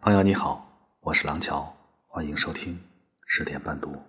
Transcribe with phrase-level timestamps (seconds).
[0.00, 0.64] 朋友你好，
[1.00, 1.74] 我是廊桥，
[2.06, 2.78] 欢迎收听
[3.26, 4.00] 十点半读。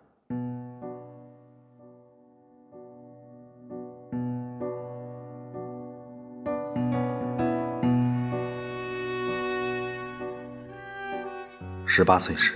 [11.87, 12.53] 十八岁时，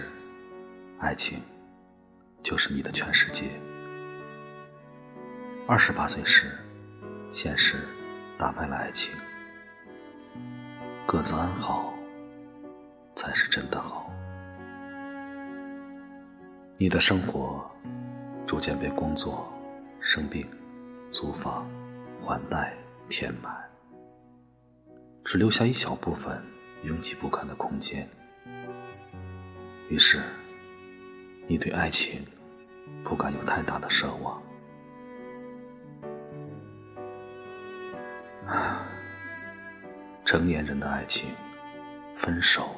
[0.99, 1.41] 爱情
[2.43, 3.45] 就是你的全世界；
[5.67, 6.51] 二十八岁时，
[7.31, 7.77] 现实
[8.37, 9.11] 打败了爱情。
[11.07, 11.92] 各自安好，
[13.23, 14.11] 才是真的好。
[16.77, 17.65] 你的生活
[18.45, 19.47] 逐渐被工作、
[20.01, 20.45] 生病、
[21.09, 21.65] 租房、
[22.21, 22.73] 还贷
[23.07, 23.55] 填满，
[25.23, 26.37] 只留下一小部分
[26.83, 28.05] 拥挤不堪的空间。
[29.89, 30.21] 于是，
[31.47, 32.25] 你对爱情
[33.05, 34.41] 不敢有太大的奢望。
[38.45, 38.81] 啊。
[40.25, 41.29] 成年人的爱情，
[42.17, 42.75] 分手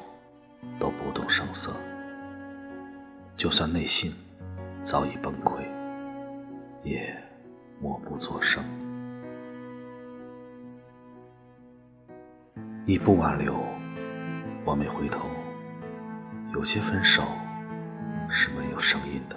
[0.78, 1.72] 都不动声色，
[3.36, 4.12] 就算内心
[4.80, 5.62] 早已崩溃，
[6.82, 7.16] 也
[7.80, 8.62] 默不作声。
[12.84, 13.54] 你不挽留，
[14.64, 15.28] 我没回头。
[16.54, 17.22] 有些分手
[18.30, 19.36] 是没有声音的。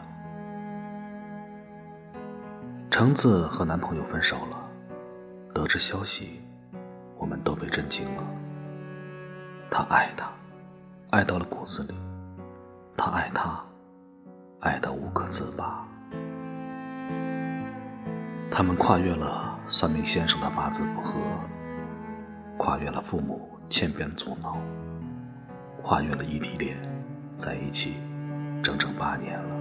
[2.92, 4.70] 橙子和男朋友分手了，
[5.54, 6.42] 得知消息。
[7.18, 8.24] 我们都被震惊了。
[9.70, 10.32] 他爱她，
[11.12, 11.96] 爱到了骨子里；
[12.96, 13.60] 他爱她，
[14.60, 15.84] 爱得无可自拔。
[18.52, 21.20] 他们跨越了算命先生的八字不合，
[22.58, 24.58] 跨越了父母千遍阻挠，
[25.82, 26.78] 跨越了异地恋，
[27.38, 27.96] 在一起
[28.62, 29.56] 整整八年了。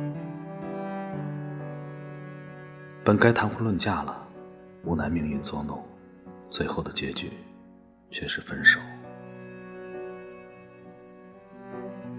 [3.04, 4.14] 本该谈婚论嫁了，
[4.84, 5.82] 无奈命运作弄，
[6.50, 7.32] 最后的结局。
[8.10, 8.80] 却是分手。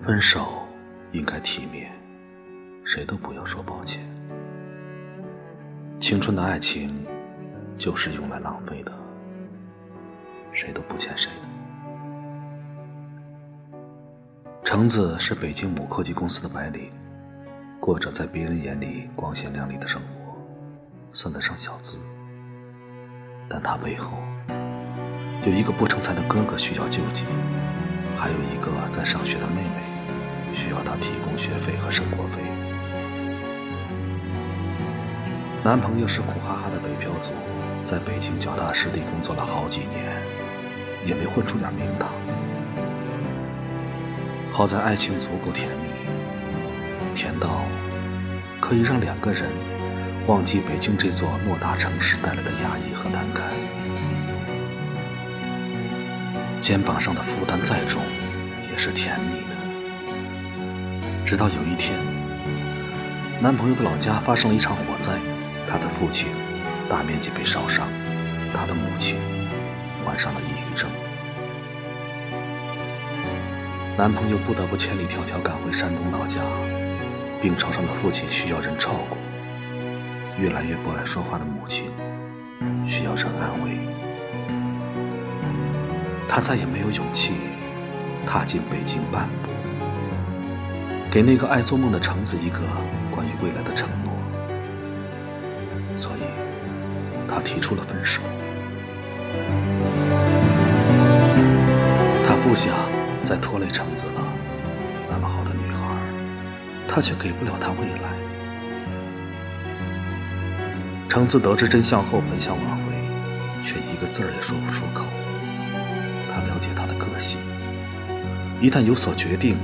[0.09, 0.65] 分手
[1.11, 1.91] 应该体面，
[2.83, 4.01] 谁都不要说抱歉。
[5.99, 7.05] 青春的爱情
[7.77, 8.91] 就是用来浪费的，
[10.51, 11.47] 谁都不欠谁的。
[14.63, 16.91] 橙子是北京某科技公司的白领，
[17.79, 20.35] 过着在别人眼里光鲜亮丽的生活，
[21.13, 21.99] 算得上小资。
[23.47, 24.17] 但他背后……
[25.45, 27.25] 有一个不成才的哥哥需要救济，
[28.17, 29.83] 还有一个在上学的妹妹
[30.59, 32.43] 需要他提供学费和生活费。
[35.63, 37.31] 男朋友是苦哈哈的北漂族，
[37.85, 40.21] 在北京脚踏实地工作了好几年，
[41.05, 42.09] 也没混出点名堂。
[44.51, 47.61] 好在爱情足够甜蜜，甜到
[48.59, 49.49] 可以让两个人
[50.27, 53.45] 忘记北京这座偌大城市带来的压抑和难堪。
[56.61, 58.01] 肩膀上的负担再重，
[58.69, 59.58] 也是甜蜜的。
[61.29, 61.95] 直到有一天，
[63.39, 65.11] 男朋友的老家发生了一场火灾，
[65.69, 66.25] 他的父亲
[66.89, 67.87] 大面积被烧伤，
[68.51, 69.15] 他的母亲
[70.03, 70.89] 患上了抑郁症。
[73.95, 76.39] 男朋友不得不千里迢迢赶回山东老家，
[77.39, 79.15] 病床上的父亲需要人照顾，
[80.41, 81.91] 越来越不爱说话的母亲
[82.87, 83.77] 需要人安慰。
[86.27, 87.33] 他再也没有勇气
[88.25, 89.38] 踏进北京半步，
[91.11, 92.59] 给那个爱做梦的橙子一个
[93.09, 94.13] 关于未来的承诺，
[95.97, 96.21] 所以，
[97.27, 98.21] 他提出了分手。
[102.27, 102.75] 他不想
[103.23, 104.21] 再拖累橙子了，
[105.09, 105.95] 那么好的女孩，
[106.87, 108.13] 他却给不了她未来。
[111.09, 112.83] 橙子得知真相后，本想挽回，
[113.65, 115.05] 却一个字儿也说不出口。
[116.31, 117.39] 他了解他的个性，
[118.61, 119.57] 一旦有所决定，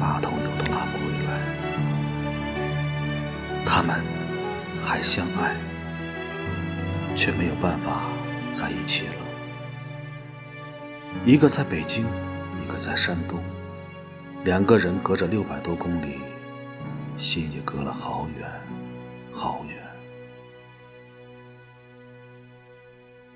[0.00, 0.67] 把头扭都
[3.70, 4.02] 他们
[4.82, 5.54] 还相爱，
[7.14, 8.04] 却没有办法
[8.54, 9.14] 在一起了。
[11.26, 12.06] 一个在北京，
[12.64, 13.38] 一个在山东，
[14.42, 16.18] 两个人隔着六百多公里，
[17.18, 18.50] 心也隔了好远
[19.34, 19.76] 好远。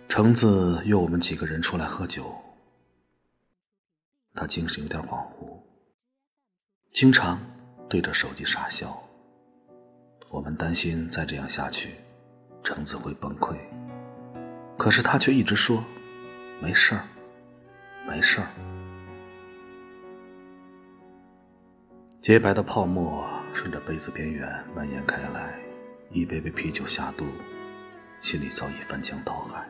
[0.08, 2.34] 橙子约我们几个人出来喝酒。
[4.34, 5.60] 他精神有点恍惚，
[6.90, 7.38] 经常
[7.86, 9.01] 对着手机傻笑。
[10.32, 11.90] 我们担心再这样下去，
[12.64, 13.54] 橙子会崩溃。
[14.78, 15.84] 可是他却一直说
[16.58, 17.04] ：“没事儿，
[18.08, 18.46] 没事儿。”
[22.22, 25.52] 洁白的泡沫顺着杯子边缘蔓延开来，
[26.10, 27.26] 一杯杯啤酒下肚，
[28.22, 29.68] 心里早已翻江倒海。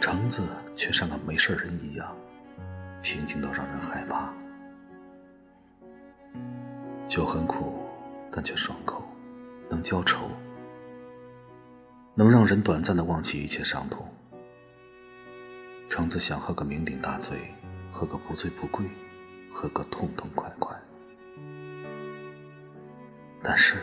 [0.00, 0.42] 橙子
[0.74, 2.16] 却像个没事人一样。
[3.00, 4.32] 平静到让人害怕，
[7.06, 7.86] 酒很苦，
[8.32, 9.04] 但却爽口，
[9.70, 10.28] 能浇愁，
[12.14, 14.06] 能让人短暂的忘记一切伤痛。
[15.88, 17.38] 橙子想喝个酩酊大醉，
[17.92, 18.84] 喝个不醉不归，
[19.52, 20.76] 喝个痛痛快快。
[23.42, 23.76] 但是，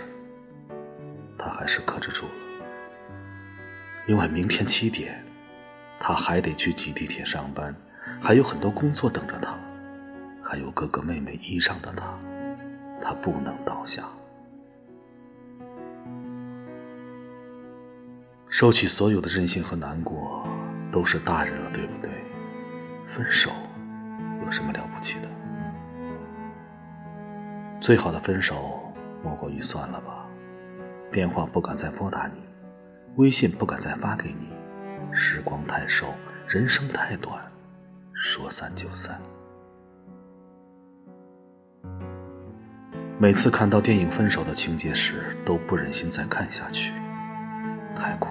[1.38, 2.32] 他还是克制住了，
[4.08, 5.24] 因为明天七点，
[6.02, 7.74] 他还得去挤地铁上班，
[8.22, 9.58] 还有很多工作等着他，
[10.44, 12.14] 还有哥哥妹妹依仗的他，
[13.02, 14.04] 他不能倒下。
[18.58, 20.44] 收起所有的任性和难过。
[20.92, 22.10] 都是大人了，对不对？
[23.06, 23.52] 分手
[24.44, 25.30] 有什么了不起的？
[27.80, 28.92] 最好的分手
[29.24, 30.26] 莫过于算了吧，
[31.12, 32.42] 电话不敢再拨打你，
[33.18, 34.50] 微信不敢再发给你。
[35.14, 36.08] 时光太瘦，
[36.48, 37.40] 人生太短，
[38.16, 39.22] 说散就散。
[43.20, 46.92] 每次看到电影分手的情节时，都不忍心再看下去，
[47.96, 48.30] 太苦。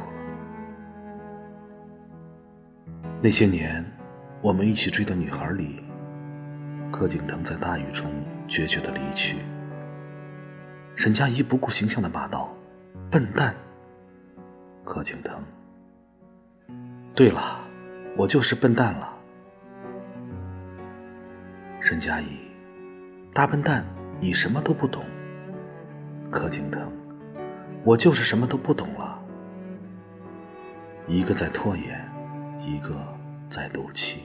[3.26, 3.84] 那些年，
[4.40, 5.82] 我们一起追的女孩里，
[6.93, 8.08] 柯景腾在大雨中
[8.46, 9.38] 决绝的离去。
[10.94, 12.55] 沈佳宜不顾形象的骂道
[13.11, 13.52] ：“笨蛋！”
[14.87, 15.43] 柯景腾。
[17.17, 17.58] 对了，
[18.17, 19.12] 我就是笨蛋了。
[21.81, 22.28] 沈佳宜，
[23.34, 23.84] 大笨蛋，
[24.20, 25.05] 你什么都不懂。
[26.31, 26.93] 柯景腾，
[27.82, 29.20] 我就是什么都不懂了。
[31.08, 32.06] 一个在拖延。
[32.58, 32.96] 一个
[33.49, 34.25] 在赌气，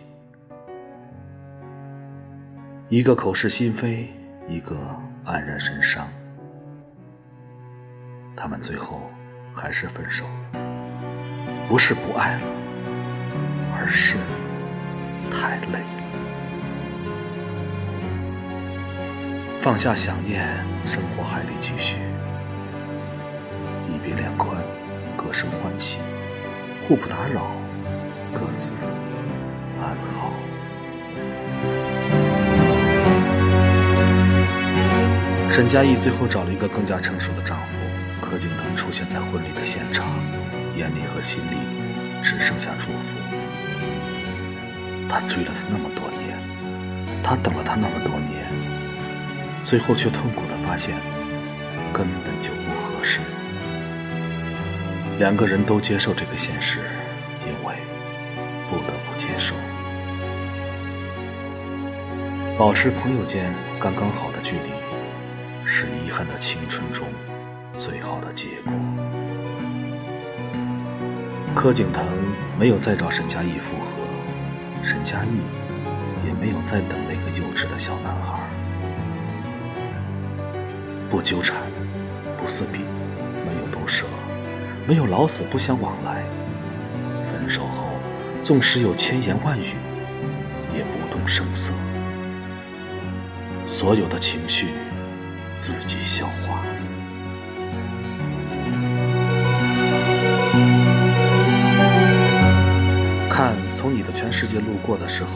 [2.89, 4.09] 一个口是心非，
[4.49, 4.75] 一个
[5.25, 6.07] 黯然神伤。
[8.35, 8.99] 他们最后
[9.53, 10.59] 还是分手了，
[11.69, 12.41] 不是不爱了，
[13.75, 14.17] 而是
[15.31, 16.01] 太累了。
[19.61, 20.47] 放下想念，
[20.83, 21.97] 生活还得继续。
[23.87, 24.57] 一别两宽，
[25.15, 25.99] 各生欢喜，
[26.87, 27.60] 互不打扰。
[28.33, 28.71] 各自
[29.81, 30.31] 安好。
[35.51, 40.07] 沈佳宜最后找了一个更加成熟的丈夫，柯景腾出现在婚礼的现场，
[40.77, 41.57] 眼里和心里
[42.23, 42.97] 只剩下祝福。
[45.09, 46.37] 他追了他那么多年，
[47.21, 48.45] 他等了他那么多年，
[49.65, 50.95] 最后却痛苦的发现，
[51.91, 53.19] 根本就不合适。
[55.19, 56.79] 两个人都接受这个现实。
[59.41, 59.55] 不得不接受，
[62.57, 64.69] 保持朋友间刚刚好的距离，
[65.65, 67.07] 是遗憾的青春中
[67.77, 68.73] 最好的结果。
[71.55, 72.05] 柯景腾
[72.57, 73.85] 没有再找沈佳宜复合，
[74.83, 75.41] 沈佳宜
[76.25, 78.39] 也没有再等那个幼稚的小男孩。
[81.09, 81.57] 不纠缠，
[82.37, 82.79] 不撕逼，
[83.45, 84.05] 没有毒舌，
[84.87, 86.23] 没有老死不相往来。
[87.33, 87.90] 分手后。
[88.43, 89.75] 纵使有千言万语，
[90.75, 91.71] 也不动声色，
[93.67, 94.69] 所有的情绪
[95.57, 96.63] 自己消化。
[103.29, 105.29] 看从你的全世界路过的时候，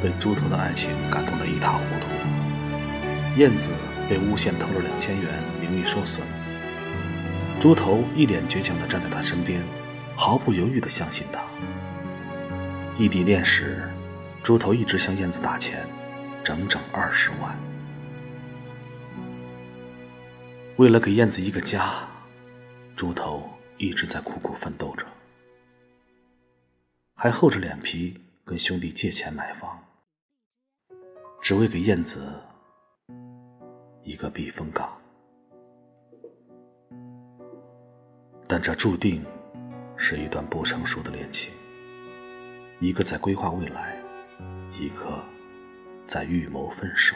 [0.00, 3.40] 被猪头的爱情感动得一塌糊涂。
[3.40, 3.70] 燕子
[4.08, 5.28] 被诬陷偷了两千元，
[5.60, 6.24] 名誉受损。
[7.60, 9.60] 猪头一脸倔强地站在他身边，
[10.14, 11.40] 毫不犹豫地相信他。
[13.02, 13.82] 异地恋时，
[14.44, 15.84] 猪头一直向燕子打钱，
[16.44, 17.52] 整整二十万。
[20.76, 22.06] 为了给燕子一个家，
[22.94, 23.42] 猪头
[23.76, 25.04] 一直在苦苦奋斗着，
[27.16, 29.82] 还厚着脸皮跟兄弟借钱买房，
[31.40, 32.32] 只为给燕子
[34.04, 34.96] 一个避风港。
[38.46, 39.26] 但这注定
[39.96, 41.52] 是一段不成熟的恋情。
[42.82, 43.96] 一个在规划未来，
[44.72, 45.22] 一个
[46.04, 47.14] 在预谋分手。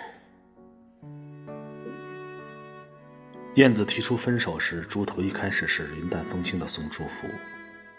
[3.56, 7.26] 燕子提出分手时，猪头一开始是云淡风轻的送祝福。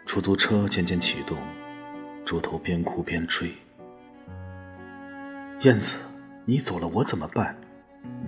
[0.05, 1.37] 出租车渐渐启动，
[2.23, 3.51] 猪头边哭边追
[5.59, 5.99] ：“燕子，
[6.45, 7.53] 你走了我怎么办？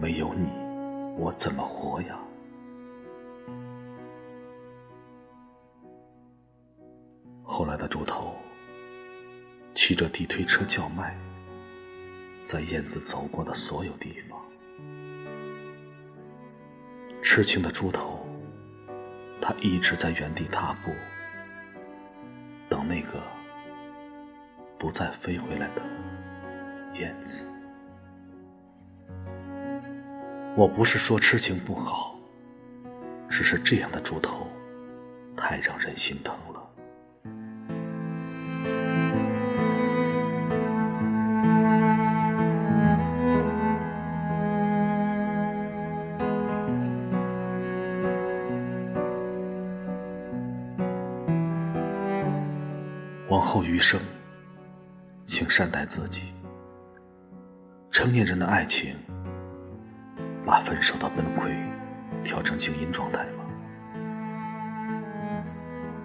[0.02, 0.50] 没有你，
[1.18, 2.20] 我怎么活呀？”
[7.42, 8.36] 后来的猪头。
[9.74, 11.16] 骑着地推车叫卖，
[12.44, 14.40] 在燕子走过的所有地方。
[17.22, 18.28] 痴情的猪头，
[19.42, 20.92] 他一直在原地踏步，
[22.68, 23.22] 等那个
[24.78, 25.82] 不再飞回来的
[27.00, 27.46] 燕子。
[30.58, 32.20] 我不是说痴情不好，
[33.30, 34.48] 只是这样的猪头
[35.38, 36.36] 太让人心疼
[53.80, 53.98] 余生，
[55.26, 56.34] 请善待自己。
[57.90, 58.94] 成年人的爱情，
[60.46, 61.50] 把分手的崩溃
[62.22, 63.46] 调成静音状态吗？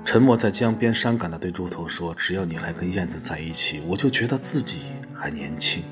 [0.04, 5.82] 沉默在江边，伤感的对猪头说：“只要你还跟燕子在一起，我就觉得自己还年轻。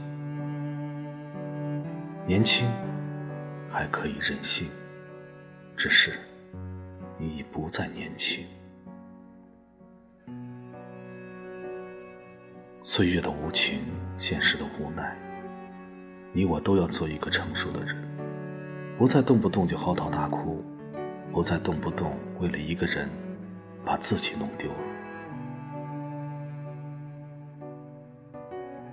[2.29, 2.71] 年轻，
[3.69, 4.69] 还可以任性，
[5.77, 6.13] 只是
[7.19, 8.47] 你已不再年轻。”
[12.85, 13.79] 岁月的无情，
[14.19, 15.17] 现实的无奈，
[16.33, 17.97] 你我都要做一个成熟的人，
[18.99, 20.65] 不再动不动就嚎啕大哭，
[21.33, 23.09] 不再动不动为了一个人
[23.85, 24.77] 把自己弄丢了。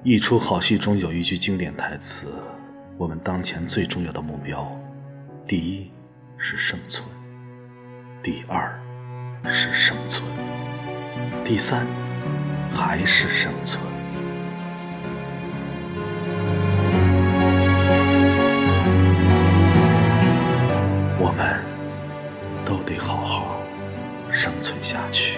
[0.03, 2.31] 一出好戏中有一句经典台词
[2.95, 4.71] ：“我们当前最重要的目标，
[5.47, 5.91] 第一
[6.37, 7.03] 是生存，
[8.21, 8.79] 第二
[9.45, 10.23] 是生存，
[11.43, 11.87] 第三。”
[12.73, 13.81] 还是生存。
[21.19, 21.63] 我们
[22.65, 23.61] 都得好好
[24.31, 25.37] 生存下去。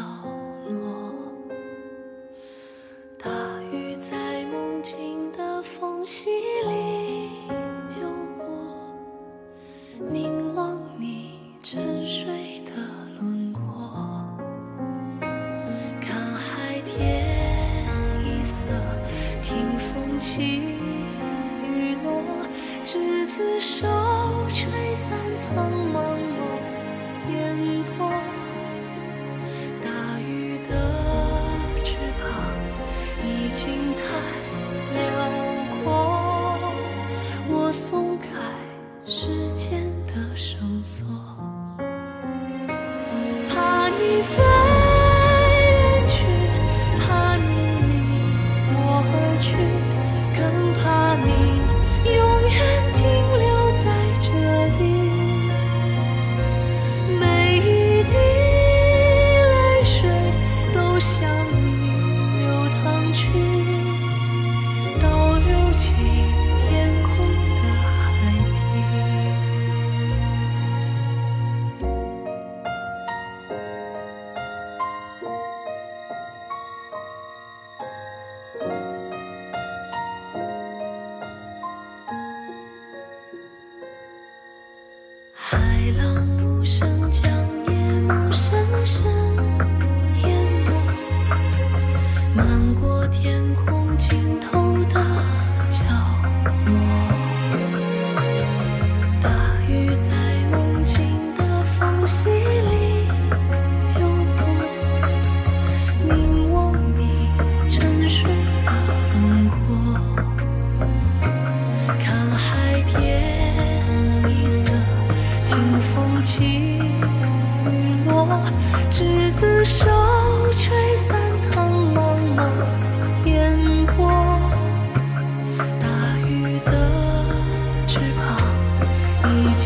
[0.00, 0.39] 走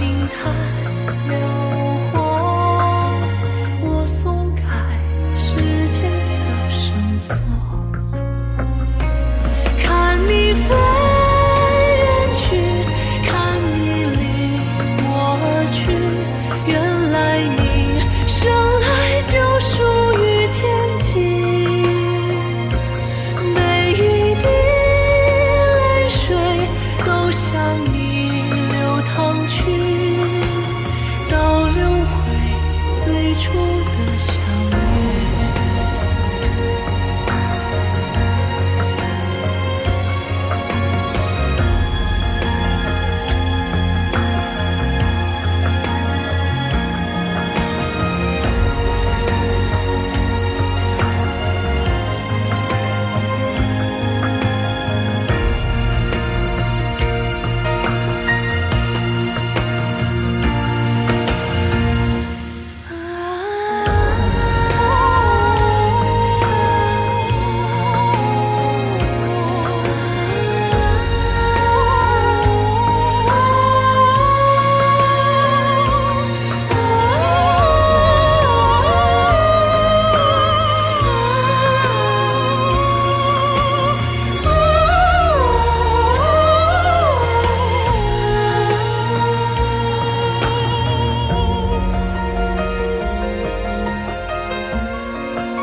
[0.05, 0.51] 心太
[1.31, 1.64] 留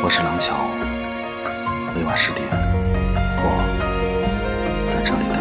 [0.03, 0.55] 我是廊桥，
[1.95, 2.47] 每晚十点，
[3.37, 3.45] 我
[4.91, 5.40] 在这里等。